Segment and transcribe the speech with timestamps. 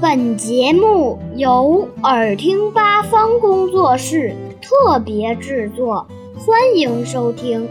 [0.00, 7.68] 本节目由耳听八方工作室特别制作，欢迎收听。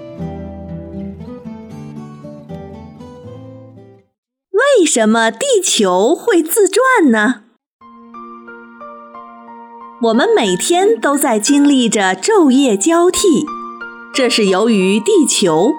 [4.51, 7.41] 为什么地球会自转呢？
[10.03, 13.45] 我们每天都在经历着昼夜交替，
[14.13, 15.73] 这是由于地球，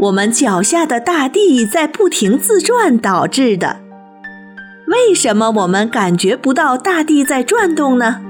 [0.00, 3.89] 我们脚下的大地在不停自转导致的。
[4.90, 8.20] 为什么我们感觉不到大地在转动呢？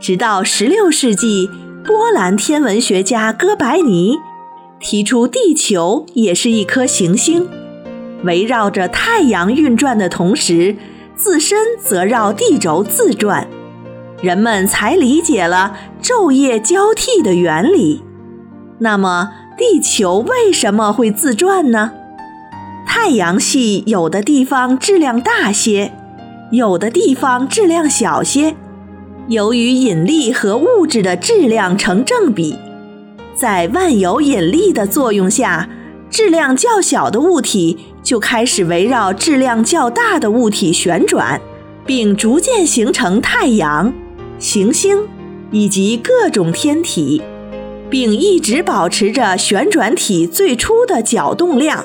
[0.00, 1.50] 直到16世纪，
[1.84, 4.16] 波兰天文学家哥白尼
[4.80, 7.46] 提出，地球也是一颗行星，
[8.22, 10.74] 围绕着太阳运转的同时，
[11.14, 13.46] 自身则绕地轴自转。
[14.22, 18.02] 人们才理解了昼夜交替的原理。
[18.78, 21.92] 那么，地球为什么会自转呢？
[22.96, 25.92] 太阳系有的地方质量大些，
[26.52, 28.54] 有的地方质量小些。
[29.26, 32.56] 由于引力和物质的质量成正比，
[33.34, 35.68] 在万有引力的作用下，
[36.08, 41.40] 质量较小的物体就开始围绕质量较大的物体旋转，
[41.84, 43.92] 并逐渐形成太阳。
[44.38, 45.02] 行星
[45.50, 47.20] 以及各种天体，
[47.90, 51.84] 并一直保持着旋转体最初的角动量。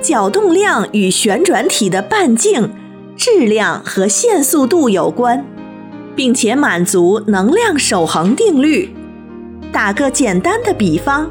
[0.00, 2.70] 角动量与旋转体的半径、
[3.16, 5.44] 质量和线速度有关，
[6.14, 8.94] 并且满足能量守恒定律。
[9.72, 11.30] 打个简单的比方，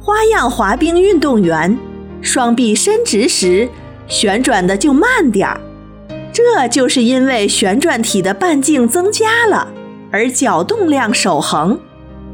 [0.00, 1.78] 花样滑冰运动员
[2.20, 3.68] 双臂伸直时，
[4.06, 5.60] 旋转的就慢点儿，
[6.32, 9.68] 这就是因为旋转体的半径增加了。
[10.10, 11.80] 而角动量守恒，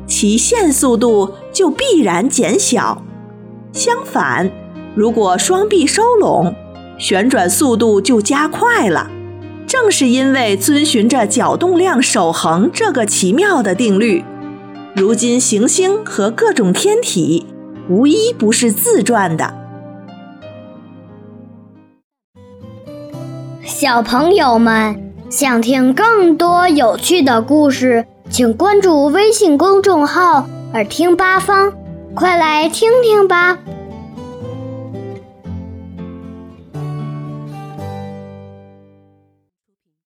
[0.06, 3.04] 其线速度就必然减小。
[3.72, 4.50] 相反，
[4.98, 6.56] 如果双臂收拢，
[6.98, 9.08] 旋转速度就加快了。
[9.64, 14.24] 正是因为遵循着角动量守恒这个奇妙的定律，
[14.96, 17.46] 如今行星和各种天体
[17.88, 19.54] 无一不是自转的。
[23.64, 25.04] 小朋友们。
[25.30, 31.70] 想听更多有趣的故事，请关注微信公众号“耳听八方”，
[32.16, 33.58] 快来听听吧。